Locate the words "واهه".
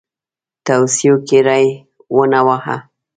2.45-2.77